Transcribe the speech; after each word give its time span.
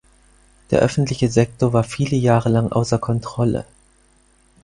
Der 0.71 0.79
öffentliche 0.79 1.29
Sektor 1.29 1.73
war 1.73 1.83
viele 1.83 2.17
Jahre 2.17 2.49
lang 2.49 2.71
außer 2.71 2.97
Kontrolle. 2.97 3.67